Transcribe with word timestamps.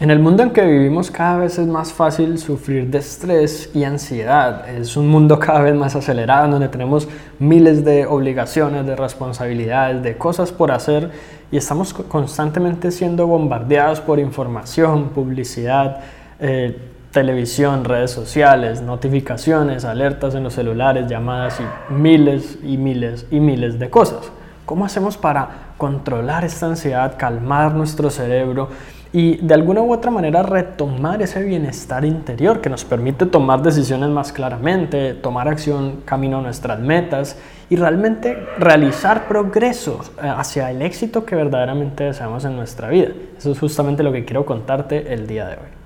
En 0.00 0.10
el 0.10 0.18
mundo 0.18 0.42
en 0.42 0.52
que 0.52 0.64
vivimos 0.64 1.10
cada 1.10 1.36
vez 1.36 1.58
es 1.58 1.66
más 1.66 1.92
fácil 1.92 2.38
sufrir 2.38 2.86
de 2.86 2.96
estrés 2.96 3.68
y 3.74 3.84
ansiedad. 3.84 4.66
Es 4.66 4.96
un 4.96 5.08
mundo 5.08 5.38
cada 5.38 5.60
vez 5.60 5.74
más 5.74 5.94
acelerado 5.94 6.48
donde 6.48 6.68
tenemos 6.68 7.06
miles 7.38 7.84
de 7.84 8.06
obligaciones, 8.06 8.86
de 8.86 8.96
responsabilidades, 8.96 10.02
de 10.02 10.16
cosas 10.16 10.52
por 10.52 10.72
hacer 10.72 11.10
y 11.52 11.58
estamos 11.58 11.92
constantemente 11.92 12.92
siendo 12.92 13.26
bombardeados 13.26 14.00
por 14.00 14.18
información, 14.18 15.10
publicidad, 15.10 16.00
eh, 16.38 16.78
televisión, 17.10 17.84
redes 17.84 18.10
sociales, 18.10 18.80
notificaciones, 18.80 19.84
alertas 19.84 20.34
en 20.34 20.44
los 20.44 20.54
celulares, 20.54 21.08
llamadas 21.08 21.60
y 21.60 21.92
miles 21.92 22.58
y 22.64 22.78
miles 22.78 23.26
y 23.30 23.38
miles 23.38 23.78
de 23.78 23.90
cosas. 23.90 24.32
¿Cómo 24.64 24.86
hacemos 24.86 25.18
para 25.18 25.72
controlar 25.76 26.44
esta 26.46 26.64
ansiedad, 26.64 27.16
calmar 27.18 27.74
nuestro 27.74 28.08
cerebro? 28.08 28.70
Y 29.12 29.38
de 29.38 29.54
alguna 29.54 29.82
u 29.82 29.92
otra 29.92 30.10
manera 30.10 30.42
retomar 30.42 31.20
ese 31.20 31.42
bienestar 31.42 32.04
interior 32.04 32.60
que 32.60 32.70
nos 32.70 32.84
permite 32.84 33.26
tomar 33.26 33.60
decisiones 33.60 34.08
más 34.08 34.32
claramente, 34.32 35.14
tomar 35.14 35.48
acción 35.48 36.02
camino 36.04 36.38
a 36.38 36.42
nuestras 36.42 36.78
metas 36.78 37.36
y 37.68 37.76
realmente 37.76 38.36
realizar 38.58 39.26
progresos 39.26 40.12
eh, 40.22 40.28
hacia 40.28 40.70
el 40.70 40.82
éxito 40.82 41.24
que 41.24 41.34
verdaderamente 41.34 42.04
deseamos 42.04 42.44
en 42.44 42.54
nuestra 42.54 42.88
vida. 42.88 43.08
Eso 43.36 43.50
es 43.50 43.58
justamente 43.58 44.04
lo 44.04 44.12
que 44.12 44.24
quiero 44.24 44.46
contarte 44.46 45.12
el 45.12 45.26
día 45.26 45.46
de 45.46 45.54
hoy. 45.54 45.80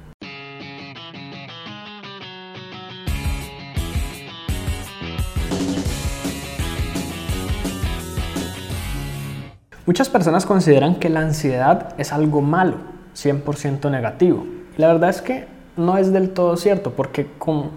Muchas 9.86 10.08
personas 10.08 10.46
consideran 10.46 10.94
que 10.94 11.10
la 11.10 11.20
ansiedad 11.20 11.94
es 11.98 12.12
algo 12.12 12.40
malo 12.40 12.93
100% 13.24 13.90
negativo. 13.90 14.44
la 14.76 14.88
verdad 14.88 15.10
es 15.10 15.22
que 15.22 15.54
no 15.76 15.98
es 15.98 16.12
del 16.12 16.30
todo 16.30 16.56
cierto, 16.56 16.92
porque 16.92 17.26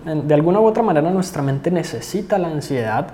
de 0.06 0.34
alguna 0.34 0.60
u 0.60 0.66
otra 0.66 0.84
manera 0.84 1.10
nuestra 1.10 1.42
mente 1.42 1.72
necesita 1.72 2.38
la 2.38 2.50
ansiedad, 2.50 3.08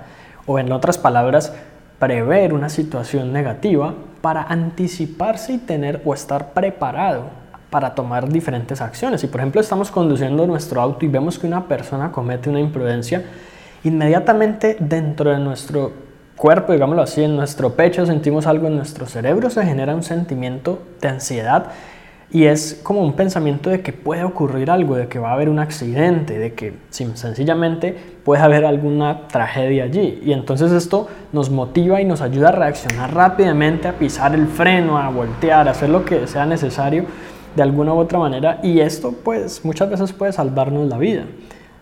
o 0.46 0.58
en 0.58 0.70
otras 0.72 0.98
palabras, 0.98 1.54
prever 1.98 2.52
una 2.52 2.68
situación 2.68 3.32
negativa 3.32 3.94
para 4.20 4.42
anticiparse 4.42 5.54
y 5.54 5.58
tener 5.58 6.02
o 6.04 6.12
estar 6.12 6.52
preparado 6.52 7.24
para 7.70 7.94
tomar 7.94 8.28
diferentes 8.28 8.80
acciones. 8.80 9.20
Si 9.20 9.26
por 9.26 9.40
ejemplo 9.40 9.60
estamos 9.60 9.90
conduciendo 9.90 10.46
nuestro 10.46 10.80
auto 10.80 11.04
y 11.04 11.08
vemos 11.08 11.38
que 11.38 11.46
una 11.46 11.66
persona 11.66 12.12
comete 12.12 12.50
una 12.50 12.60
imprudencia, 12.60 13.24
inmediatamente 13.84 14.76
dentro 14.78 15.30
de 15.30 15.38
nuestro 15.38 15.92
cuerpo, 16.36 16.72
digámoslo 16.72 17.02
así, 17.02 17.22
en 17.22 17.36
nuestro 17.36 17.74
pecho 17.74 18.04
sentimos 18.04 18.46
algo 18.46 18.66
en 18.66 18.76
nuestro 18.76 19.06
cerebro, 19.06 19.48
se 19.50 19.64
genera 19.64 19.94
un 19.94 20.02
sentimiento 20.02 20.82
de 21.00 21.08
ansiedad 21.08 21.66
y 22.30 22.44
es 22.44 22.80
como 22.82 23.02
un 23.02 23.14
pensamiento 23.14 23.70
de 23.70 23.80
que 23.80 23.92
puede 23.92 24.24
ocurrir 24.24 24.70
algo, 24.70 24.96
de 24.96 25.08
que 25.08 25.18
va 25.18 25.30
a 25.30 25.34
haber 25.34 25.48
un 25.48 25.58
accidente, 25.58 26.38
de 26.38 26.54
que 26.54 26.74
sencillamente 26.90 27.96
puede 28.24 28.42
haber 28.42 28.64
alguna 28.64 29.28
tragedia 29.28 29.84
allí. 29.84 30.20
Y 30.24 30.32
entonces 30.32 30.72
esto 30.72 31.08
nos 31.32 31.50
motiva 31.50 32.00
y 32.00 32.04
nos 32.04 32.20
ayuda 32.20 32.48
a 32.48 32.52
reaccionar 32.52 33.14
rápidamente, 33.14 33.88
a 33.88 33.92
pisar 33.92 34.34
el 34.34 34.46
freno, 34.48 34.98
a 34.98 35.08
voltear, 35.10 35.68
a 35.68 35.72
hacer 35.72 35.90
lo 35.90 36.04
que 36.04 36.26
sea 36.26 36.46
necesario 36.46 37.04
de 37.54 37.62
alguna 37.62 37.94
u 37.94 37.98
otra 37.98 38.18
manera. 38.18 38.58
Y 38.62 38.80
esto 38.80 39.12
pues 39.12 39.64
muchas 39.64 39.90
veces 39.90 40.12
puede 40.12 40.32
salvarnos 40.32 40.88
la 40.88 40.98
vida. 40.98 41.24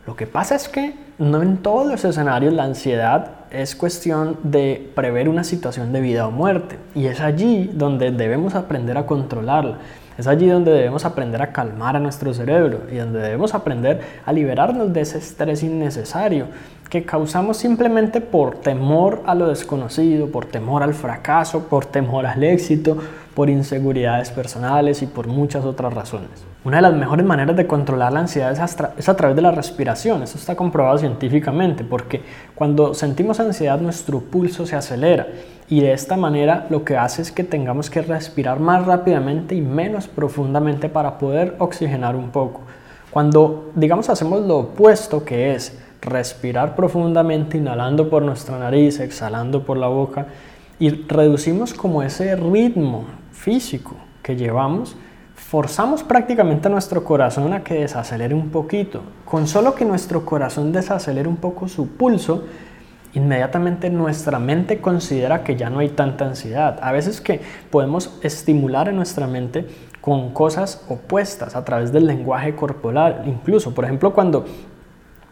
Lo 0.06 0.17
que 0.17 0.27
pasa 0.27 0.56
es 0.56 0.69
que 0.69 0.95
no 1.19 1.43
en 1.43 1.59
todos 1.59 1.87
los 1.87 2.05
escenarios 2.05 2.53
la 2.53 2.65
ansiedad 2.65 3.42
es 3.53 3.77
cuestión 3.77 4.39
de 4.42 4.91
prever 4.95 5.28
una 5.28 5.45
situación 5.45 5.92
de 5.92 6.00
vida 6.00 6.27
o 6.27 6.31
muerte. 6.31 6.78
Y 6.95 7.06
es 7.06 7.20
allí 7.20 7.70
donde 7.72 8.11
debemos 8.11 8.55
aprender 8.55 8.97
a 8.97 9.06
controlarla. 9.06 9.78
Es 10.19 10.27
allí 10.27 10.47
donde 10.47 10.72
debemos 10.72 11.05
aprender 11.05 11.41
a 11.41 11.53
calmar 11.53 11.97
a 11.97 12.00
nuestro 12.00 12.34
cerebro 12.34 12.81
y 12.91 12.97
donde 12.97 13.20
debemos 13.20 13.55
aprender 13.55 14.00
a 14.27 14.33
liberarnos 14.33 14.92
de 14.92 15.00
ese 15.00 15.19
estrés 15.19 15.62
innecesario 15.62 16.47
que 16.91 17.05
causamos 17.05 17.56
simplemente 17.56 18.20
por 18.20 18.56
temor 18.56 19.22
a 19.25 19.34
lo 19.34 19.49
desconocido, 19.49 20.27
por 20.27 20.44
temor 20.44 20.82
al 20.82 20.93
fracaso, 20.93 21.66
por 21.69 21.87
temor 21.87 22.27
al 22.27 22.44
éxito, 22.44 22.98
por 23.34 23.48
inseguridades 23.48 24.31
personales 24.31 25.03
y 25.03 25.06
por 25.06 25.26
muchas 25.26 25.65
otras 25.65 25.93
razones. 25.93 26.31
Una 26.65 26.76
de 26.76 26.82
las 26.82 26.94
mejores 26.94 27.26
maneras 27.26 27.56
de 27.56 27.66
controlar 27.66 28.12
la 28.12 28.20
ansiedad 28.20 28.53
es 28.53 29.09
a, 29.09 29.16
través 29.16 29.34
de 29.34 29.43
la 29.43 29.50
respiración. 29.50 30.22
Eso 30.22 30.38
está 30.38 30.54
comprobado 30.54 30.98
científicamente 30.98 31.82
porque 31.82 32.22
cuando 32.54 32.94
sentimos 32.94 33.41
ansiedad 33.41 33.81
nuestro 33.81 34.21
pulso 34.21 34.66
se 34.66 34.76
acelera 34.76 35.26
y 35.69 35.81
de 35.81 35.92
esta 35.92 36.16
manera 36.16 36.66
lo 36.71 36.84
que 36.84 36.97
hace 36.97 37.22
es 37.22 37.32
que 37.32 37.42
tengamos 37.42 37.91
que 37.91 38.03
respirar 38.03 38.60
más 38.60 38.87
rápidamente 38.87 39.54
y 39.54 39.60
menos 39.60 40.06
profundamente 40.06 40.88
para 40.88 41.19
poder 41.19 41.56
oxigenar 41.59 42.15
un 42.15 42.31
poco. 42.31 42.60
Cuando 43.10 43.72
digamos 43.75 44.09
hacemos 44.09 44.47
lo 44.47 44.59
opuesto 44.59 45.25
que 45.25 45.54
es 45.54 45.78
respirar 46.00 46.75
profundamente, 46.75 47.59
inhalando 47.59 48.10
por 48.10 48.22
nuestra 48.22 48.59
nariz, 48.59 49.00
exhalando 49.00 49.65
por 49.65 49.76
la 49.76 49.87
boca 49.87 50.26
y 50.82 50.91
reducimos 50.91 51.75
como 51.75 52.03
ese 52.03 52.34
ritmo 52.34 53.04
físico 53.31 53.94
que 54.20 54.34
llevamos, 54.34 54.97
forzamos 55.37 56.03
prácticamente 56.03 56.66
a 56.66 56.72
nuestro 56.72 57.04
corazón 57.04 57.53
a 57.53 57.62
que 57.62 57.75
desacelere 57.75 58.34
un 58.34 58.48
poquito. 58.48 59.00
Con 59.25 59.47
solo 59.47 59.76
que 59.76 59.84
nuestro 59.84 60.26
corazón 60.26 60.72
desacelere 60.72 61.28
un 61.28 61.37
poco 61.37 61.69
su 61.69 61.87
pulso, 61.87 62.47
inmediatamente 63.15 63.91
nuestra 63.91 64.41
mente 64.41 64.81
considera 64.81 65.44
que 65.44 65.54
ya 65.54 65.71
no 65.71 65.78
hay 65.78 65.91
tanta 65.91 66.26
ansiedad. 66.26 66.81
A 66.82 66.91
veces 66.91 67.21
que 67.21 67.41
podemos 67.71 68.19
estimular 68.25 68.88
en 68.88 68.97
nuestra 68.97 69.28
mente 69.28 69.65
con 70.00 70.32
cosas 70.34 70.84
opuestas 70.88 71.54
a 71.54 71.65
través 71.65 71.92
del 71.92 72.09
lenguaje 72.09 72.56
corporal. 72.56 73.22
Incluso, 73.26 73.72
por 73.72 73.84
ejemplo, 73.84 74.12
cuando, 74.12 74.47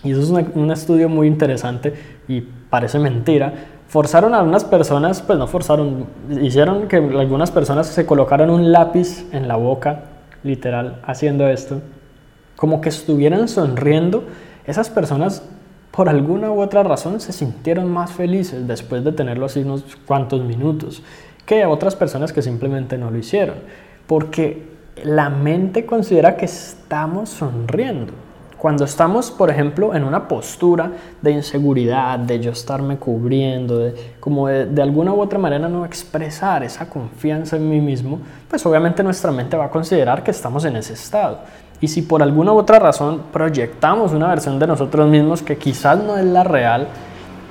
y 0.04 0.12
eso 0.12 0.20
es 0.20 0.46
un 0.54 0.70
estudio 0.70 1.08
muy 1.08 1.26
interesante 1.26 1.92
y 2.28 2.40
parece 2.40 3.00
mentira, 3.00 3.79
forzaron 3.90 4.34
a 4.36 4.42
unas 4.44 4.62
personas, 4.62 5.20
pues 5.20 5.36
no 5.36 5.48
forzaron, 5.48 6.06
hicieron 6.40 6.86
que 6.86 6.94
algunas 6.94 7.50
personas 7.50 7.88
se 7.88 8.06
colocaran 8.06 8.48
un 8.48 8.70
lápiz 8.70 9.26
en 9.32 9.48
la 9.48 9.56
boca, 9.56 10.04
literal, 10.44 11.00
haciendo 11.02 11.48
esto, 11.48 11.82
como 12.54 12.80
que 12.80 12.88
estuvieran 12.88 13.48
sonriendo, 13.48 14.22
esas 14.64 14.90
personas 14.90 15.42
por 15.90 16.08
alguna 16.08 16.52
u 16.52 16.60
otra 16.60 16.84
razón 16.84 17.20
se 17.20 17.32
sintieron 17.32 17.90
más 17.90 18.12
felices 18.12 18.68
después 18.68 19.02
de 19.02 19.10
tenerlo 19.10 19.46
así 19.46 19.62
unos 19.62 19.82
cuantos 20.06 20.40
minutos 20.44 21.02
que 21.44 21.66
otras 21.66 21.96
personas 21.96 22.32
que 22.32 22.42
simplemente 22.42 22.96
no 22.96 23.10
lo 23.10 23.18
hicieron, 23.18 23.56
porque 24.06 24.68
la 25.02 25.30
mente 25.30 25.84
considera 25.84 26.36
que 26.36 26.44
estamos 26.44 27.30
sonriendo. 27.30 28.12
Cuando 28.60 28.84
estamos, 28.84 29.30
por 29.30 29.48
ejemplo, 29.48 29.94
en 29.94 30.04
una 30.04 30.28
postura 30.28 30.92
de 31.22 31.30
inseguridad, 31.30 32.18
de 32.18 32.40
yo 32.40 32.50
estarme 32.50 32.98
cubriendo, 32.98 33.78
de 33.78 33.94
como 34.20 34.48
de, 34.48 34.82
alguna 34.82 35.14
u 35.14 35.20
otra 35.22 35.38
manera 35.38 35.66
no 35.66 35.86
expresar 35.86 36.62
esa 36.62 36.86
confianza 36.90 37.56
en 37.56 37.70
mí 37.70 37.80
mismo, 37.80 38.20
pues 38.50 38.66
obviamente 38.66 39.02
nuestra 39.02 39.32
mente 39.32 39.56
va 39.56 39.64
a 39.64 39.70
considerar 39.70 40.22
que 40.22 40.30
estamos 40.30 40.62
en 40.66 40.76
ese 40.76 40.92
estado. 40.92 41.38
Y 41.80 41.88
si 41.88 42.02
por 42.02 42.22
alguna 42.22 42.52
u 42.52 42.58
otra 42.58 42.78
razón 42.78 43.22
proyectamos 43.32 44.12
una 44.12 44.28
versión 44.28 44.58
de 44.58 44.66
nosotros 44.66 45.08
mismos 45.08 45.40
que 45.40 45.56
quizás 45.56 45.98
no 45.98 46.18
es 46.18 46.26
la 46.26 46.44
real, 46.44 46.86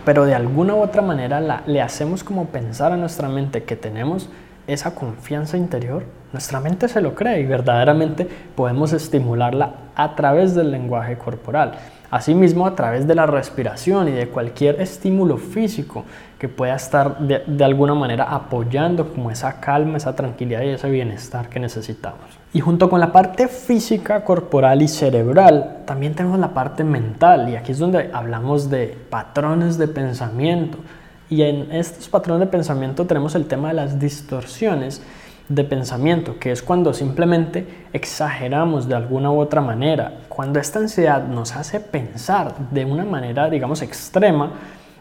pero 0.05 0.25
de 0.25 0.35
alguna 0.35 0.75
u 0.75 0.83
otra 0.83 1.01
manera 1.01 1.63
le 1.65 1.81
hacemos 1.81 2.23
como 2.23 2.45
pensar 2.45 2.91
a 2.91 2.97
nuestra 2.97 3.29
mente 3.29 3.63
que 3.63 3.75
tenemos 3.75 4.29
esa 4.74 4.96
confianza 4.96 5.57
interior, 5.57 6.03
nuestra 6.31 6.59
mente 6.59 6.88
se 6.88 7.02
lo 7.02 7.16
cree 7.16 7.41
y 7.41 7.46
verdaderamente 7.46 8.28
podemos 8.56 8.94
estimularla 8.94 9.74
a 9.96 10.16
través 10.16 10.53
del 10.53 10.72
lenguaje 10.72 11.18
corporal. 11.18 11.74
Asimismo, 12.12 12.66
a 12.66 12.75
través 12.75 13.07
de 13.07 13.13
la 13.13 13.28
respiración 13.28 14.07
y 14.07 14.12
de 14.12 14.28
cualquier 14.30 14.81
estímulo 14.81 15.38
físico 15.38 16.06
que 16.40 16.47
pueda 16.47 16.75
estar 16.75 17.19
de, 17.19 17.44
de, 17.46 17.63
alguna 17.63 17.94
manera 17.94 18.24
apoyando 18.24 19.13
como 19.13 19.30
esa 19.30 19.59
calma, 19.59 19.97
esa 19.97 20.16
tranquilidad 20.16 20.63
y 20.63 20.69
ese 20.69 20.90
bienestar 20.90 21.50
que 21.50 21.59
necesitamos. 21.59 22.40
Y 22.51 22.62
junto 22.62 22.90
con 22.90 23.00
la 23.00 23.12
parte 23.12 23.47
física, 23.47 24.24
corporal 24.24 24.81
y 24.81 24.88
cerebral, 24.88 25.81
también 25.86 26.15
tenemos 26.15 26.39
la 26.39 26.50
parte 26.50 26.83
mental 26.83 27.50
y 27.50 27.56
aquí 27.56 27.74
es 27.74 27.77
donde 27.80 28.10
hablamos 28.12 28.72
de 28.72 28.98
patrones 29.10 29.77
de 29.77 29.88
pensamiento, 29.88 30.80
y 31.29 31.43
en 31.43 31.71
estos 31.71 32.09
patrones 32.09 32.39
de 32.39 32.51
pensamiento 32.51 33.05
tenemos 33.05 33.35
el 33.35 33.45
tema 33.45 33.69
de 33.69 33.75
las 33.75 33.99
distorsiones 33.99 35.01
de 35.47 35.63
pensamiento, 35.63 36.37
que 36.39 36.51
es 36.51 36.61
cuando 36.61 36.93
simplemente 36.93 37.67
exageramos 37.93 38.87
de 38.87 38.95
alguna 38.95 39.31
u 39.31 39.39
otra 39.39 39.61
manera. 39.61 40.19
Cuando 40.29 40.59
esta 40.59 40.79
ansiedad 40.79 41.27
nos 41.27 41.55
hace 41.55 41.79
pensar 41.79 42.53
de 42.71 42.85
una 42.85 43.03
manera, 43.03 43.49
digamos, 43.49 43.81
extrema, 43.81 44.53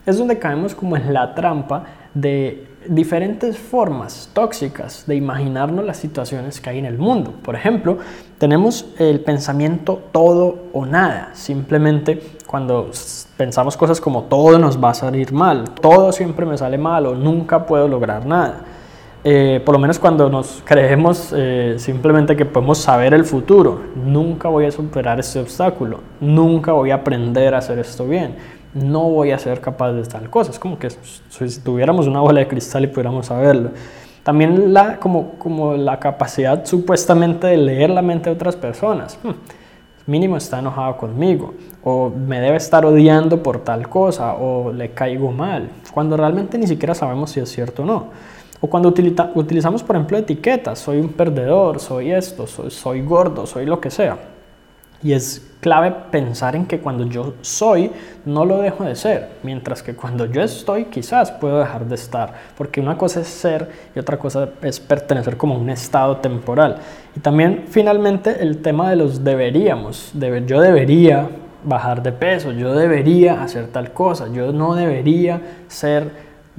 es 0.06 0.16
donde 0.16 0.38
caemos 0.38 0.74
como 0.74 0.96
en 0.96 1.12
la 1.12 1.34
trampa 1.34 1.84
de 2.20 2.66
diferentes 2.88 3.58
formas 3.58 4.30
tóxicas 4.32 5.04
de 5.06 5.14
imaginarnos 5.14 5.84
las 5.84 5.98
situaciones 5.98 6.60
que 6.60 6.70
hay 6.70 6.78
en 6.78 6.86
el 6.86 6.98
mundo. 6.98 7.34
Por 7.42 7.54
ejemplo, 7.54 7.98
tenemos 8.38 8.86
el 8.98 9.20
pensamiento 9.20 10.00
todo 10.10 10.66
o 10.72 10.86
nada. 10.86 11.30
Simplemente 11.34 12.20
cuando 12.46 12.90
pensamos 13.36 13.76
cosas 13.76 14.00
como 14.00 14.24
todo 14.24 14.58
nos 14.58 14.82
va 14.82 14.90
a 14.90 14.94
salir 14.94 15.32
mal, 15.32 15.64
todo 15.80 16.12
siempre 16.12 16.46
me 16.46 16.56
sale 16.56 16.78
mal 16.78 17.06
o 17.06 17.14
nunca 17.14 17.66
puedo 17.66 17.86
lograr 17.86 18.24
nada. 18.26 18.64
eh, 19.24 19.60
por 19.64 19.74
lo 19.74 19.80
menos 19.80 19.98
cuando 19.98 20.30
nos 20.30 20.62
creemos 20.64 21.34
eh, 21.36 21.74
simplemente 21.78 22.36
que 22.36 22.44
podemos 22.46 22.78
saber 22.78 23.12
el 23.14 23.24
futuro, 23.24 23.80
nunca 23.96 24.48
voy 24.48 24.64
a 24.66 24.70
superar 24.70 25.18
este 25.18 25.40
obstáculo, 25.40 26.00
nunca 26.20 26.72
voy 26.72 26.92
a 26.92 26.96
aprender 26.96 27.52
a 27.52 27.58
hacer 27.58 27.80
esto 27.80 28.06
bien, 28.06 28.36
no 28.74 29.04
voy 29.04 29.30
a 29.30 29.38
ser 29.38 29.60
capaz 29.60 29.92
de 29.92 30.02
tal 30.02 30.28
cosa. 30.30 30.50
Es 30.50 30.58
como 30.58 30.78
que 30.78 30.88
si 30.90 31.60
tuviéramos 31.60 32.06
una 32.06 32.20
bola 32.20 32.40
de 32.40 32.48
cristal 32.48 32.84
y 32.84 32.86
pudiéramos 32.88 33.26
saberlo. 33.26 33.70
También 34.22 34.74
la, 34.74 34.98
como, 34.98 35.32
como 35.38 35.74
la 35.74 35.98
capacidad 35.98 36.64
supuestamente 36.66 37.46
de 37.46 37.56
leer 37.56 37.90
la 37.90 38.02
mente 38.02 38.28
de 38.28 38.36
otras 38.36 38.56
personas. 38.56 39.18
Hmm, 39.22 39.30
mínimo 40.06 40.36
está 40.36 40.58
enojado 40.58 40.96
conmigo, 40.96 41.54
o 41.84 42.10
me 42.10 42.40
debe 42.40 42.56
estar 42.56 42.84
odiando 42.84 43.42
por 43.42 43.60
tal 43.60 43.88
cosa, 43.88 44.34
o 44.34 44.72
le 44.72 44.90
caigo 44.90 45.30
mal, 45.30 45.68
cuando 45.92 46.16
realmente 46.16 46.58
ni 46.58 46.66
siquiera 46.66 46.94
sabemos 46.94 47.30
si 47.30 47.40
es 47.40 47.48
cierto 47.50 47.82
o 47.82 47.86
no. 47.86 48.06
O 48.60 48.66
cuando 48.66 48.88
utilizamos, 48.88 49.82
por 49.82 49.96
ejemplo, 49.96 50.18
etiquetas, 50.18 50.80
soy 50.80 50.98
un 50.98 51.10
perdedor, 51.10 51.78
soy 51.78 52.10
esto, 52.10 52.46
soy, 52.46 52.70
soy 52.70 53.02
gordo, 53.02 53.46
soy 53.46 53.66
lo 53.66 53.80
que 53.80 53.90
sea. 53.90 54.18
Y 55.02 55.12
es 55.12 55.48
clave 55.60 55.92
pensar 56.10 56.56
en 56.56 56.66
que 56.66 56.80
cuando 56.80 57.04
yo 57.06 57.34
soy, 57.40 57.90
no 58.24 58.44
lo 58.44 58.58
dejo 58.58 58.84
de 58.84 58.96
ser, 58.96 59.28
mientras 59.42 59.82
que 59.82 59.94
cuando 59.94 60.26
yo 60.26 60.42
estoy, 60.42 60.86
quizás 60.86 61.30
puedo 61.30 61.58
dejar 61.58 61.86
de 61.86 61.94
estar, 61.94 62.32
porque 62.56 62.80
una 62.80 62.96
cosa 62.96 63.20
es 63.20 63.28
ser 63.28 63.68
y 63.94 63.98
otra 63.98 64.18
cosa 64.18 64.48
es 64.62 64.80
pertenecer 64.80 65.36
como 65.36 65.56
un 65.56 65.70
estado 65.70 66.16
temporal. 66.18 66.78
Y 67.16 67.20
también 67.20 67.64
finalmente 67.68 68.40
el 68.40 68.62
tema 68.62 68.90
de 68.90 68.96
los 68.96 69.22
deberíamos, 69.22 70.12
yo 70.46 70.60
debería 70.60 71.28
bajar 71.64 72.02
de 72.02 72.12
peso, 72.12 72.52
yo 72.52 72.74
debería 72.74 73.42
hacer 73.42 73.68
tal 73.68 73.92
cosa, 73.92 74.28
yo 74.32 74.52
no 74.52 74.74
debería 74.74 75.40
ser 75.68 76.10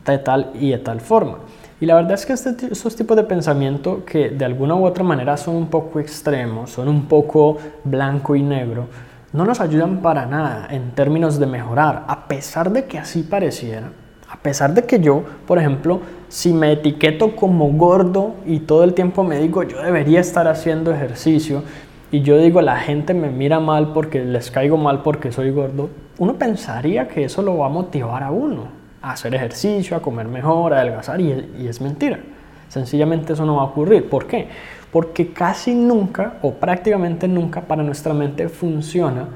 de 0.06 0.18
tal 0.18 0.52
y 0.60 0.72
de 0.72 0.78
tal 0.78 1.02
forma. 1.02 1.40
Y 1.82 1.86
la 1.86 1.96
verdad 1.96 2.14
es 2.14 2.26
que 2.26 2.34
este, 2.34 2.68
estos 2.72 2.96
tipos 2.96 3.16
de 3.16 3.24
pensamiento 3.24 4.04
que 4.06 4.30
de 4.30 4.44
alguna 4.44 4.76
u 4.76 4.86
otra 4.86 5.04
manera 5.04 5.38
son 5.38 5.56
un 5.56 5.68
poco 5.68 6.02
extremos, 6.02 6.72
son 6.72 6.90
un 6.90 7.06
poco 7.06 7.58
blanco 7.86 8.36
y 8.36 8.44
negro, 8.44 8.88
no 9.32 9.46
nos 9.46 9.62
ayudan 9.62 10.02
para 10.02 10.26
nada 10.26 10.68
en 10.72 10.92
términos 10.92 11.40
de 11.40 11.46
mejorar, 11.46 12.04
a 12.08 12.28
pesar 12.28 12.72
de 12.72 12.84
que 12.86 12.98
así 13.00 13.24
pareciera. 13.24 13.92
A 14.28 14.38
pesar 14.38 14.74
de 14.74 14.84
que 14.84 15.00
yo, 15.00 15.24
por 15.48 15.58
ejemplo, 15.58 16.02
si 16.28 16.52
me 16.52 16.74
etiqueto 16.74 17.36
como 17.36 17.72
gordo 17.72 18.36
y 18.46 18.60
todo 18.60 18.84
el 18.84 18.94
tiempo 18.94 19.24
me 19.24 19.40
digo 19.40 19.64
yo 19.64 19.82
debería 19.82 20.20
estar 20.20 20.48
haciendo 20.48 20.94
ejercicio 20.94 21.64
y 22.12 22.22
yo 22.22 22.38
digo 22.38 22.62
la 22.62 22.78
gente 22.78 23.14
me 23.14 23.30
mira 23.30 23.60
mal 23.60 23.94
porque 23.94 24.24
les 24.24 24.52
caigo 24.52 24.78
mal 24.78 25.02
porque 25.02 25.32
soy 25.32 25.50
gordo, 25.52 25.90
uno 26.20 26.36
pensaría 26.36 27.08
que 27.08 27.24
eso 27.24 27.42
lo 27.42 27.58
va 27.58 27.68
a 27.68 27.70
motivar 27.70 28.22
a 28.22 28.32
uno 28.32 28.79
hacer 29.02 29.36
ejercicio, 29.36 29.96
a 29.98 30.02
comer 30.02 30.28
mejor, 30.28 30.74
a 30.74 30.82
adelgazar, 30.82 31.20
y, 31.22 31.52
y 31.60 31.68
es 31.68 31.82
mentira. 31.82 32.20
Sencillamente 32.68 33.34
eso 33.34 33.46
no 33.46 33.56
va 33.56 33.64
a 33.64 33.66
ocurrir. 33.66 34.10
¿Por 34.10 34.28
qué? 34.28 34.48
Porque 34.92 35.34
casi 35.34 35.74
nunca 35.74 36.36
o 36.42 36.54
prácticamente 36.54 37.28
nunca 37.28 37.62
para 37.62 37.84
nuestra 37.84 38.14
mente 38.14 38.48
funciona 38.50 39.28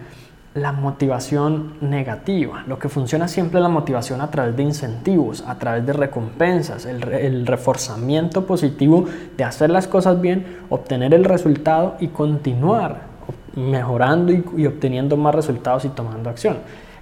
la 0.55 0.71
motivación 0.71 1.73
negativa. 1.81 2.63
Lo 2.67 2.77
que 2.77 2.87
funciona 2.87 3.27
siempre 3.27 3.59
es 3.59 3.63
la 3.63 3.69
motivación 3.69 4.21
a 4.21 4.29
través 4.29 4.55
de 4.55 4.63
incentivos, 4.63 5.43
a 5.47 5.57
través 5.57 5.85
de 5.85 5.93
recompensas, 5.93 6.85
el, 6.85 7.47
reforzamiento 7.47 8.45
positivo 8.45 9.05
de 9.35 9.43
hacer 9.43 9.71
las 9.71 9.87
cosas 9.87 10.21
bien, 10.21 10.59
obtener 10.69 11.13
el 11.13 11.23
resultado 11.23 11.95
y 11.99 12.09
continuar 12.09 13.13
mejorando 13.55 14.31
y 14.31 14.65
obteniendo 14.67 15.17
más 15.17 15.33
resultados 15.33 15.85
y 15.85 15.89
tomando 15.89 16.29
acción. 16.29 16.57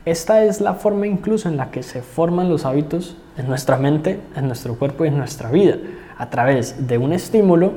Esta 0.05 0.43
es 0.43 0.61
la 0.61 0.73
forma 0.73 1.05
incluso 1.05 1.47
en 1.47 1.57
la 1.57 1.69
que 1.69 1.83
se 1.83 2.01
forman 2.01 2.49
los 2.49 2.65
hábitos 2.65 3.15
en 3.37 3.47
nuestra 3.47 3.77
mente, 3.77 4.19
en 4.35 4.47
nuestro 4.47 4.75
cuerpo 4.75 5.05
y 5.05 5.09
en 5.09 5.17
nuestra 5.17 5.51
vida, 5.51 5.75
a 6.17 6.29
través 6.31 6.87
de 6.87 6.97
un 6.97 7.13
estímulo, 7.13 7.73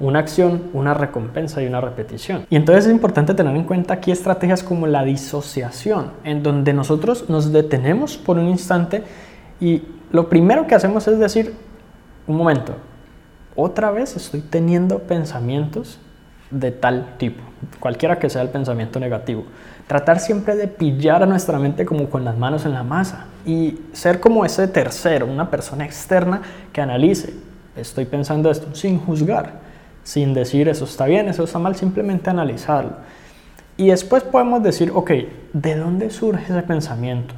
una 0.00 0.18
acción, 0.18 0.70
una 0.72 0.94
recompensa 0.94 1.62
y 1.62 1.66
una 1.66 1.80
repetición. 1.80 2.46
Y 2.50 2.56
entonces 2.56 2.86
es 2.86 2.90
importante 2.90 3.32
tener 3.32 3.54
en 3.54 3.62
cuenta 3.62 3.94
aquí 3.94 4.10
estrategias 4.10 4.64
como 4.64 4.88
la 4.88 5.04
disociación, 5.04 6.10
en 6.24 6.42
donde 6.42 6.72
nosotros 6.72 7.30
nos 7.30 7.52
detenemos 7.52 8.16
por 8.16 8.38
un 8.38 8.48
instante 8.48 9.04
y 9.60 9.82
lo 10.10 10.28
primero 10.28 10.66
que 10.66 10.74
hacemos 10.74 11.06
es 11.06 11.20
decir, 11.20 11.54
un 12.26 12.36
momento, 12.36 12.74
otra 13.54 13.92
vez 13.92 14.16
estoy 14.16 14.40
teniendo 14.40 14.98
pensamientos 15.00 16.00
de 16.50 16.72
tal 16.72 17.16
tipo, 17.18 17.42
cualquiera 17.80 18.18
que 18.18 18.30
sea 18.30 18.42
el 18.42 18.48
pensamiento 18.48 19.00
negativo. 19.00 19.44
Tratar 19.86 20.20
siempre 20.20 20.56
de 20.56 20.68
pillar 20.68 21.22
a 21.22 21.26
nuestra 21.26 21.58
mente 21.58 21.84
como 21.86 22.08
con 22.08 22.24
las 22.24 22.36
manos 22.36 22.66
en 22.66 22.74
la 22.74 22.82
masa 22.82 23.26
y 23.46 23.78
ser 23.92 24.20
como 24.20 24.44
ese 24.44 24.68
tercero, 24.68 25.26
una 25.26 25.50
persona 25.50 25.84
externa 25.84 26.42
que 26.72 26.80
analice, 26.80 27.34
estoy 27.76 28.04
pensando 28.04 28.50
esto, 28.50 28.74
sin 28.74 28.98
juzgar, 28.98 29.52
sin 30.02 30.34
decir 30.34 30.68
eso 30.68 30.84
está 30.84 31.06
bien, 31.06 31.28
eso 31.28 31.44
está 31.44 31.58
mal, 31.58 31.74
simplemente 31.76 32.30
analizarlo. 32.30 32.92
Y 33.76 33.88
después 33.88 34.24
podemos 34.24 34.62
decir, 34.62 34.90
ok, 34.92 35.10
¿de 35.52 35.76
dónde 35.76 36.10
surge 36.10 36.44
ese 36.44 36.62
pensamiento? 36.62 37.34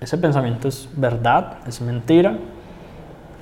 ¿Ese 0.00 0.18
pensamiento 0.18 0.68
es 0.68 0.88
verdad? 0.96 1.58
¿Es 1.66 1.80
mentira? 1.80 2.38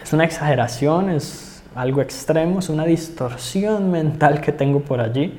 ¿Es 0.02 0.12
una 0.12 0.24
exageración? 0.24 1.10
¿Es 1.10 1.62
algo 1.74 2.02
extremo? 2.02 2.58
¿Es 2.58 2.68
una 2.68 2.84
distorsión 2.84 3.90
mental 3.90 4.40
que 4.40 4.52
tengo 4.52 4.80
por 4.80 5.00
allí? 5.00 5.38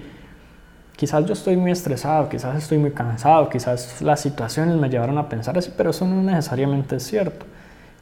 Quizás 0.96 1.26
yo 1.26 1.34
estoy 1.34 1.58
muy 1.58 1.72
estresado, 1.72 2.30
quizás 2.30 2.56
estoy 2.56 2.78
muy 2.78 2.92
cansado, 2.92 3.50
quizás 3.50 4.02
las 4.02 4.20
situaciones 4.20 4.76
me 4.78 4.90
llevaron 4.90 5.18
a 5.18 5.28
pensar 5.28 5.58
así, 5.58 5.72
pero 5.76 5.90
eso 5.90 6.08
no 6.08 6.22
necesariamente 6.22 6.98
es 6.98 7.04
cierto. 7.04 7.46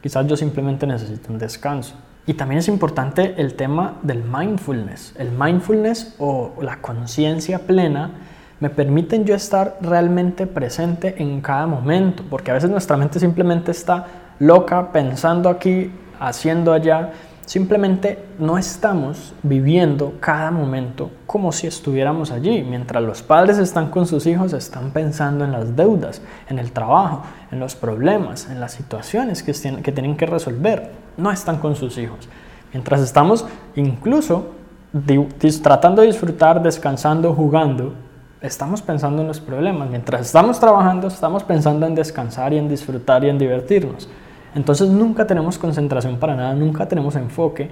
Quizás 0.01 0.27
yo 0.27 0.35
simplemente 0.35 0.85
necesito 0.85 1.31
un 1.31 1.39
descanso. 1.39 1.95
Y 2.27 2.33
también 2.33 2.59
es 2.59 2.67
importante 2.67 3.33
el 3.37 3.55
tema 3.55 3.97
del 4.03 4.23
mindfulness. 4.23 5.13
El 5.17 5.31
mindfulness 5.31 6.15
o 6.19 6.53
la 6.61 6.81
conciencia 6.81 7.59
plena 7.59 8.11
me 8.59 8.69
permiten 8.69 9.25
yo 9.25 9.33
estar 9.33 9.77
realmente 9.81 10.45
presente 10.45 11.15
en 11.17 11.41
cada 11.41 11.65
momento, 11.65 12.23
porque 12.29 12.51
a 12.51 12.53
veces 12.53 12.69
nuestra 12.69 12.95
mente 12.95 13.19
simplemente 13.19 13.71
está 13.71 14.05
loca 14.37 14.91
pensando 14.91 15.49
aquí, 15.49 15.91
haciendo 16.19 16.71
allá, 16.71 17.11
Simplemente 17.51 18.17
no 18.39 18.57
estamos 18.57 19.33
viviendo 19.43 20.13
cada 20.21 20.51
momento 20.51 21.11
como 21.27 21.51
si 21.51 21.67
estuviéramos 21.67 22.31
allí. 22.31 22.63
Mientras 22.63 23.03
los 23.03 23.23
padres 23.23 23.57
están 23.57 23.89
con 23.89 24.05
sus 24.05 24.25
hijos, 24.25 24.53
están 24.53 24.91
pensando 24.91 25.43
en 25.43 25.51
las 25.51 25.75
deudas, 25.75 26.21
en 26.47 26.59
el 26.59 26.71
trabajo, 26.71 27.23
en 27.51 27.59
los 27.59 27.75
problemas, 27.75 28.49
en 28.49 28.61
las 28.61 28.71
situaciones 28.71 29.43
que, 29.43 29.51
tienen 29.51 30.15
que 30.15 30.25
resolver. 30.27 30.91
No 31.17 31.29
están 31.29 31.57
con 31.57 31.75
sus 31.75 31.97
hijos. 31.97 32.29
Mientras 32.71 33.01
estamos 33.01 33.45
incluso 33.75 34.51
tratando 35.61 36.03
de 36.03 36.07
disfrutar, 36.07 36.63
descansando, 36.63 37.33
jugando, 37.33 37.95
estamos 38.39 38.81
pensando 38.81 39.23
en 39.23 39.27
los 39.27 39.41
problemas. 39.41 39.89
Mientras 39.89 40.21
estamos 40.21 40.57
trabajando, 40.57 41.09
estamos 41.09 41.43
pensando 41.43 41.85
en 41.85 41.95
descansar 41.95 42.53
y 42.53 42.59
en 42.59 42.69
disfrutar 42.69 43.25
y 43.25 43.29
en 43.29 43.37
divertirnos. 43.37 44.07
Entonces 44.55 44.89
nunca 44.89 45.27
tenemos 45.27 45.57
concentración 45.57 46.17
para 46.17 46.35
nada, 46.35 46.53
nunca 46.53 46.87
tenemos 46.87 47.15
enfoque, 47.15 47.69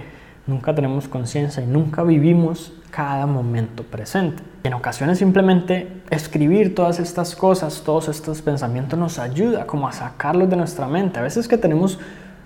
nunca 0.47 0.73
tenemos 0.73 1.07
conciencia 1.07 1.61
y 1.63 1.67
nunca 1.67 2.03
vivimos 2.03 2.73
cada 2.89 3.25
momento 3.25 3.83
presente. 3.83 4.43
En 4.63 4.73
ocasiones 4.73 5.17
simplemente 5.17 6.01
escribir 6.09 6.75
todas 6.75 6.99
estas 6.99 7.35
cosas, 7.35 7.83
todos 7.85 8.07
estos 8.07 8.41
pensamientos 8.41 8.97
nos 8.97 9.19
ayuda 9.19 9.67
como 9.67 9.87
a 9.87 9.91
sacarlos 9.91 10.49
de 10.49 10.55
nuestra 10.55 10.87
mente. 10.87 11.19
A 11.19 11.23
veces 11.23 11.47
que 11.47 11.57
tenemos 11.57 11.99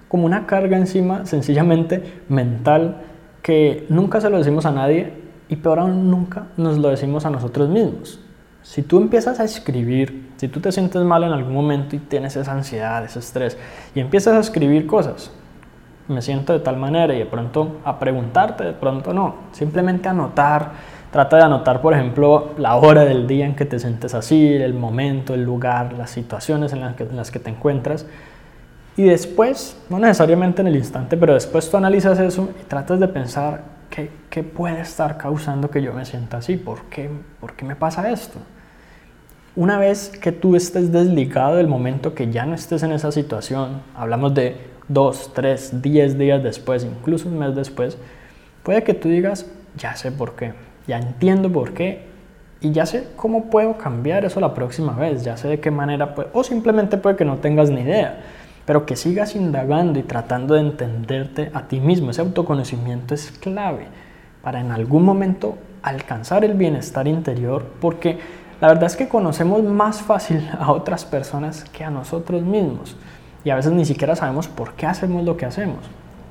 como 0.07 0.25
una 0.25 0.45
carga 0.45 0.77
encima 0.77 1.25
sencillamente 1.25 2.21
mental 2.29 3.01
que 3.41 3.85
nunca 3.89 4.21
se 4.21 4.29
lo 4.29 4.37
decimos 4.37 4.65
a 4.65 4.71
nadie 4.71 5.13
y 5.49 5.55
peor 5.55 5.79
aún 5.79 6.09
nunca 6.09 6.47
nos 6.57 6.77
lo 6.77 6.89
decimos 6.89 7.25
a 7.25 7.29
nosotros 7.29 7.69
mismos. 7.69 8.19
Si 8.61 8.81
tú 8.81 8.97
empiezas 8.97 9.39
a 9.39 9.43
escribir, 9.43 10.22
si 10.43 10.49
tú 10.49 10.59
te 10.59 10.73
sientes 10.73 11.01
mal 11.03 11.23
en 11.23 11.31
algún 11.31 11.53
momento 11.53 11.95
y 11.95 11.99
tienes 11.99 12.35
esa 12.35 12.51
ansiedad, 12.51 13.01
ese 13.05 13.19
estrés, 13.19 13.57
y 13.95 14.01
empiezas 14.01 14.35
a 14.35 14.39
escribir 14.41 14.85
cosas, 14.85 15.31
me 16.09 16.21
siento 16.21 16.51
de 16.51 16.59
tal 16.59 16.75
manera 16.75 17.15
y 17.15 17.19
de 17.19 17.25
pronto 17.25 17.77
a 17.85 17.97
preguntarte, 17.97 18.65
de 18.65 18.73
pronto 18.73 19.13
no, 19.13 19.35
simplemente 19.53 20.09
anotar, 20.09 20.71
trata 21.13 21.37
de 21.37 21.43
anotar, 21.43 21.79
por 21.79 21.93
ejemplo, 21.93 22.49
la 22.57 22.75
hora 22.75 23.05
del 23.05 23.25
día 23.25 23.45
en 23.45 23.55
que 23.55 23.63
te 23.63 23.79
sientes 23.79 24.13
así, 24.13 24.51
el 24.53 24.73
momento, 24.73 25.33
el 25.33 25.45
lugar, 25.45 25.93
las 25.93 26.09
situaciones 26.09 26.73
en 26.73 26.81
las 27.15 27.31
que, 27.31 27.39
te 27.39 27.49
encuentras. 27.49 28.05
Y 28.97 29.03
después, 29.03 29.81
no 29.89 29.97
necesariamente 29.97 30.59
en 30.59 30.67
el 30.67 30.75
instante, 30.75 31.15
pero 31.15 31.35
después 31.35 31.71
tú 31.71 31.77
analizas 31.77 32.19
eso 32.19 32.49
y 32.61 32.65
tratas 32.65 32.99
de 32.99 33.07
pensar 33.07 33.61
qué, 33.89 34.11
qué 34.29 34.43
puede 34.43 34.81
estar 34.81 35.17
causando 35.17 35.69
que 35.69 35.81
yo 35.81 35.93
me 35.93 36.03
sienta 36.03 36.39
así, 36.39 36.57
¿Por 36.57 36.81
qué, 36.89 37.09
por 37.39 37.53
qué 37.53 37.63
me 37.63 37.77
pasa 37.77 38.09
esto. 38.09 38.39
Una 39.55 39.77
vez 39.77 40.09
que 40.09 40.31
tú 40.31 40.55
estés 40.55 40.91
desligado 40.91 41.57
del 41.57 41.67
momento 41.67 42.15
que 42.15 42.31
ya 42.31 42.43
no 42.47 42.55
estés 42.55 42.81
en 42.81 42.91
esa 42.91 43.11
situación, 43.11 43.83
hablamos 43.95 44.33
de 44.33 44.57
dos, 44.87 45.31
tres, 45.31 45.79
diez 45.79 46.17
días 46.17 46.41
después, 46.41 46.83
incluso 46.83 47.29
un 47.29 47.37
mes 47.37 47.53
después, 47.53 47.99
puede 48.63 48.83
que 48.83 48.95
tú 48.95 49.09
digas, 49.09 49.45
ya 49.77 49.95
sé 49.95 50.11
por 50.11 50.35
qué, 50.35 50.53
ya 50.87 50.97
entiendo 50.97 51.51
por 51.51 51.75
qué 51.75 52.01
y 52.61 52.71
ya 52.71 52.87
sé 52.87 53.09
cómo 53.15 53.51
puedo 53.51 53.77
cambiar 53.77 54.25
eso 54.25 54.39
la 54.39 54.55
próxima 54.55 54.93
vez, 54.93 55.23
ya 55.23 55.37
sé 55.37 55.47
de 55.47 55.59
qué 55.59 55.69
manera, 55.69 56.15
o 56.33 56.43
simplemente 56.43 56.97
puede 56.97 57.15
que 57.15 57.25
no 57.25 57.37
tengas 57.37 57.69
ni 57.69 57.81
idea. 57.81 58.21
pero 58.65 58.85
que 58.85 58.95
sigas 58.95 59.35
indagando 59.35 59.99
y 59.99 60.03
tratando 60.03 60.55
de 60.55 60.61
entenderte 60.61 61.51
a 61.53 61.67
ti 61.67 61.79
mismo. 61.79 62.11
Ese 62.11 62.21
autoconocimiento 62.21 63.13
es 63.13 63.31
clave 63.31 63.87
para 64.41 64.59
en 64.61 64.71
algún 64.71 65.03
momento 65.03 65.57
alcanzar 65.81 66.45
el 66.45 66.53
bienestar 66.53 67.07
interior, 67.07 67.65
porque 67.81 68.19
la 68.63 68.69
verdad 68.69 68.85
es 68.85 68.95
que 68.95 69.09
conocemos 69.09 69.61
más 69.61 70.01
fácil 70.01 70.49
a 70.57 70.71
otras 70.71 71.03
personas 71.03 71.65
que 71.65 71.83
a 71.83 71.89
nosotros 71.89 72.43
mismos 72.43 72.95
y 73.43 73.49
a 73.49 73.55
veces 73.55 73.73
ni 73.73 73.83
siquiera 73.83 74.15
sabemos 74.15 74.47
por 74.47 74.75
qué 74.75 74.85
hacemos 74.85 75.25
lo 75.25 75.35
que 75.35 75.45
hacemos. 75.45 75.79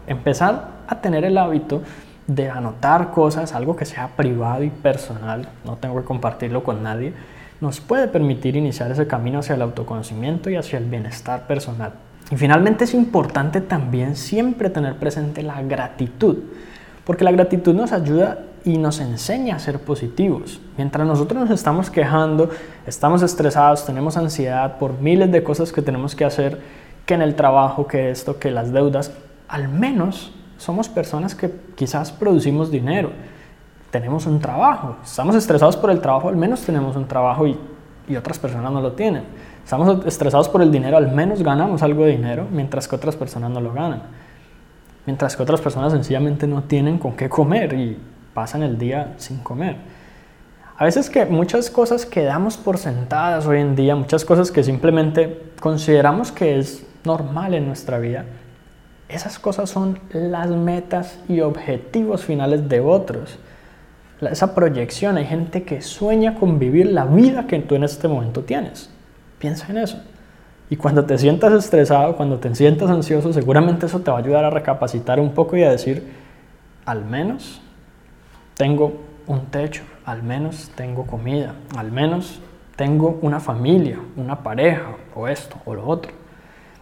Empezar 0.06 0.68
a 0.88 1.02
tener 1.02 1.26
el 1.26 1.36
hábito 1.36 1.82
de 2.26 2.48
anotar 2.48 3.10
cosas, 3.10 3.52
algo 3.52 3.76
que 3.76 3.84
sea 3.84 4.16
privado 4.16 4.64
y 4.64 4.70
personal, 4.70 5.46
no 5.66 5.76
tengo 5.76 5.96
que 6.00 6.06
compartirlo 6.06 6.64
con 6.64 6.82
nadie, 6.82 7.12
nos 7.60 7.82
puede 7.82 8.08
permitir 8.08 8.56
iniciar 8.56 8.90
ese 8.90 9.06
camino 9.06 9.40
hacia 9.40 9.54
el 9.54 9.60
autoconocimiento 9.60 10.48
y 10.48 10.56
hacia 10.56 10.78
el 10.78 10.86
bienestar 10.86 11.46
personal. 11.46 11.92
Y 12.30 12.36
finalmente 12.36 12.84
es 12.84 12.94
importante 12.94 13.60
también 13.60 14.16
siempre 14.16 14.70
tener 14.70 14.96
presente 14.96 15.42
la 15.42 15.60
gratitud, 15.60 16.38
porque 17.04 17.24
la 17.24 17.32
gratitud 17.32 17.74
nos 17.74 17.92
ayuda 17.92 18.38
y 18.64 18.78
nos 18.78 19.00
enseña 19.00 19.56
a 19.56 19.58
ser 19.58 19.80
positivos. 19.80 20.60
Mientras 20.76 21.06
nosotros 21.06 21.40
nos 21.40 21.50
estamos 21.50 21.90
quejando, 21.90 22.50
estamos 22.86 23.22
estresados, 23.22 23.84
tenemos 23.84 24.16
ansiedad 24.16 24.78
por 24.78 25.00
miles 25.00 25.30
de 25.32 25.42
cosas 25.42 25.72
que 25.72 25.82
tenemos 25.82 26.14
que 26.14 26.24
hacer, 26.24 26.60
que 27.06 27.14
en 27.14 27.22
el 27.22 27.34
trabajo, 27.34 27.86
que 27.86 28.10
esto, 28.10 28.38
que 28.38 28.50
las 28.50 28.72
deudas, 28.72 29.12
al 29.48 29.68
menos 29.68 30.32
somos 30.56 30.88
personas 30.88 31.34
que 31.34 31.52
quizás 31.74 32.12
producimos 32.12 32.70
dinero, 32.70 33.10
tenemos 33.90 34.26
un 34.26 34.40
trabajo, 34.40 34.96
estamos 35.04 35.34
estresados 35.34 35.76
por 35.76 35.90
el 35.90 36.00
trabajo, 36.00 36.28
al 36.28 36.36
menos 36.36 36.62
tenemos 36.62 36.96
un 36.96 37.06
trabajo 37.06 37.46
y, 37.46 37.58
y 38.08 38.16
otras 38.16 38.38
personas 38.38 38.72
no 38.72 38.80
lo 38.80 38.92
tienen. 38.92 39.24
Estamos 39.62 40.06
estresados 40.06 40.48
por 40.48 40.62
el 40.62 40.72
dinero, 40.72 40.96
al 40.96 41.12
menos 41.12 41.42
ganamos 41.42 41.82
algo 41.82 42.04
de 42.04 42.12
dinero, 42.12 42.46
mientras 42.50 42.88
que 42.88 42.96
otras 42.96 43.16
personas 43.16 43.50
no 43.50 43.60
lo 43.60 43.72
ganan. 43.72 44.02
Mientras 45.04 45.36
que 45.36 45.42
otras 45.42 45.60
personas 45.60 45.92
sencillamente 45.92 46.46
no 46.46 46.62
tienen 46.62 46.98
con 46.98 47.12
qué 47.12 47.28
comer 47.28 47.72
y 47.74 47.98
pasan 48.34 48.62
el 48.62 48.78
día 48.78 49.14
sin 49.16 49.38
comer. 49.38 49.76
A 50.76 50.84
veces 50.84 51.10
que 51.10 51.24
muchas 51.26 51.70
cosas 51.70 52.06
que 52.06 52.24
damos 52.24 52.56
por 52.56 52.78
sentadas 52.78 53.46
hoy 53.46 53.60
en 53.60 53.76
día, 53.76 53.94
muchas 53.94 54.24
cosas 54.24 54.50
que 54.50 54.64
simplemente 54.64 55.52
consideramos 55.60 56.32
que 56.32 56.58
es 56.58 56.84
normal 57.04 57.54
en 57.54 57.66
nuestra 57.66 57.98
vida, 57.98 58.24
esas 59.08 59.38
cosas 59.38 59.68
son 59.68 59.98
las 60.12 60.50
metas 60.50 61.18
y 61.28 61.40
objetivos 61.40 62.24
finales 62.24 62.68
de 62.68 62.80
otros. 62.80 63.38
Esa 64.20 64.54
proyección, 64.54 65.18
hay 65.18 65.26
gente 65.26 65.64
que 65.64 65.82
sueña 65.82 66.36
con 66.36 66.58
vivir 66.58 66.86
la 66.86 67.04
vida 67.04 67.46
que 67.46 67.58
tú 67.58 67.74
en 67.74 67.84
este 67.84 68.08
momento 68.08 68.42
tienes. 68.42 68.88
Piensa 69.38 69.66
en 69.70 69.78
eso. 69.78 70.02
Y 70.70 70.76
cuando 70.76 71.04
te 71.04 71.18
sientas 71.18 71.52
estresado, 71.52 72.16
cuando 72.16 72.38
te 72.38 72.54
sientas 72.54 72.88
ansioso, 72.88 73.32
seguramente 73.32 73.86
eso 73.86 74.00
te 74.00 74.10
va 74.10 74.16
a 74.16 74.20
ayudar 74.20 74.44
a 74.44 74.50
recapacitar 74.50 75.20
un 75.20 75.32
poco 75.32 75.56
y 75.56 75.64
a 75.64 75.70
decir, 75.70 76.02
al 76.86 77.04
menos 77.04 77.60
tengo 78.56 78.92
un 79.26 79.46
techo, 79.46 79.82
al 80.04 80.22
menos 80.22 80.70
tengo 80.74 81.06
comida, 81.06 81.54
al 81.76 81.92
menos 81.92 82.40
tengo 82.76 83.18
una 83.22 83.40
familia, 83.40 83.98
una 84.16 84.42
pareja, 84.42 84.96
o 85.14 85.28
esto, 85.28 85.56
o 85.64 85.74
lo 85.74 85.86
otro. 85.86 86.12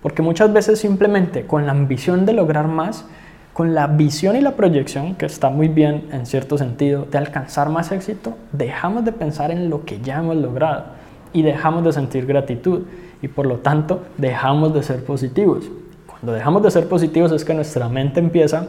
Porque 0.03 0.23
muchas 0.23 0.53
veces 0.53 0.79
simplemente 0.79 1.47
con 1.47 1.67
la 1.67 1.73
ambición 1.73 2.25
de 2.25 2.33
lograr 2.33 2.69
más, 2.69 3.05
con 3.53 3.75
la 3.75 3.87
visión 3.87 4.37
y 4.37 4.41
la 4.41 4.53
proyección, 4.53 5.17
que 5.17 5.27
está 5.27 5.51
muy 5.51 5.69
bien 5.69 6.09
en 6.13 6.25
cierto 6.25 6.57
sentido, 6.57 7.07
de 7.11 7.19
alcanzar 7.19 7.69
más 7.69 7.93
éxito, 7.93 8.37
dejamos 8.53 9.05
de 9.05 9.13
pensar 9.13 9.51
en 9.51 9.69
lo 9.69 9.85
que 9.85 10.01
ya 10.01 10.19
hemos 10.19 10.37
logrado 10.37 10.85
y 11.33 11.43
dejamos 11.43 11.85
de 11.85 11.93
sentir 11.93 12.27
gratitud 12.27 12.83
y 13.23 13.29
por 13.29 13.47
lo 13.47 13.59
tanto 13.59 14.05
dejamos 14.17 14.73
de 14.73 14.83
ser 14.83 15.05
positivos. 15.05 15.71
Cuando 16.07 16.33
dejamos 16.33 16.63
de 16.63 16.71
ser 16.71 16.89
positivos 16.89 17.33
es 17.33 17.45
que 17.45 17.55
nuestra 17.55 17.89
mente 17.89 18.21
empieza 18.21 18.69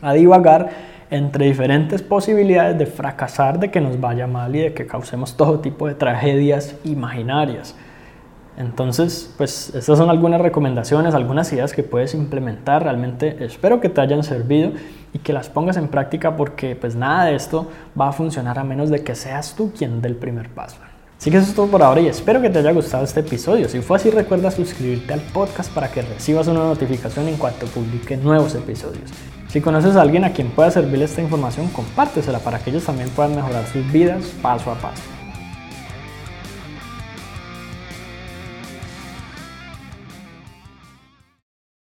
a 0.00 0.12
divagar 0.12 0.70
entre 1.14 1.46
diferentes 1.46 2.02
posibilidades 2.02 2.76
de 2.76 2.86
fracasar, 2.86 3.60
de 3.60 3.70
que 3.70 3.80
nos 3.80 4.00
vaya 4.00 4.26
mal 4.26 4.56
y 4.56 4.58
de 4.58 4.74
que 4.74 4.84
causemos 4.84 5.36
todo 5.36 5.60
tipo 5.60 5.86
de 5.86 5.94
tragedias 5.94 6.74
imaginarias. 6.82 7.76
Entonces, 8.56 9.32
pues 9.36 9.72
estas 9.76 9.96
son 9.96 10.10
algunas 10.10 10.40
recomendaciones, 10.40 11.14
algunas 11.14 11.52
ideas 11.52 11.72
que 11.72 11.84
puedes 11.84 12.14
implementar. 12.14 12.82
Realmente 12.82 13.44
espero 13.44 13.80
que 13.80 13.88
te 13.88 14.00
hayan 14.00 14.24
servido 14.24 14.72
y 15.12 15.20
que 15.20 15.32
las 15.32 15.48
pongas 15.48 15.76
en 15.76 15.86
práctica 15.86 16.36
porque 16.36 16.74
pues 16.74 16.96
nada 16.96 17.26
de 17.26 17.36
esto 17.36 17.68
va 17.98 18.08
a 18.08 18.12
funcionar 18.12 18.58
a 18.58 18.64
menos 18.64 18.90
de 18.90 19.04
que 19.04 19.14
seas 19.14 19.54
tú 19.54 19.72
quien 19.76 20.02
dé 20.02 20.08
el 20.08 20.16
primer 20.16 20.48
paso. 20.48 20.78
Así 21.16 21.30
que 21.30 21.36
eso 21.36 21.48
es 21.48 21.54
todo 21.54 21.68
por 21.68 21.82
ahora 21.82 22.00
y 22.00 22.08
espero 22.08 22.42
que 22.42 22.50
te 22.50 22.58
haya 22.58 22.72
gustado 22.72 23.04
este 23.04 23.20
episodio. 23.20 23.68
Si 23.68 23.80
fue 23.80 23.98
así, 23.98 24.10
recuerda 24.10 24.50
suscribirte 24.50 25.14
al 25.14 25.20
podcast 25.20 25.72
para 25.72 25.92
que 25.92 26.02
recibas 26.02 26.48
una 26.48 26.64
notificación 26.64 27.28
en 27.28 27.36
cuanto 27.36 27.66
publique 27.66 28.16
nuevos 28.16 28.56
episodios. 28.56 29.12
Si 29.54 29.60
conoces 29.60 29.94
a 29.94 30.02
alguien 30.02 30.24
a 30.24 30.32
quien 30.32 30.48
pueda 30.48 30.68
servirle 30.72 31.04
esta 31.04 31.22
información, 31.22 31.68
compártesela 31.68 32.40
para 32.40 32.58
que 32.58 32.70
ellos 32.70 32.82
también 32.82 33.08
puedan 33.10 33.36
mejorar 33.36 33.64
sus 33.68 33.88
vidas 33.92 34.24
paso 34.42 34.72
a 34.72 34.74
paso. 34.74 35.13